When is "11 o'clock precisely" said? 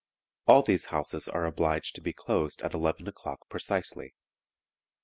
2.73-4.15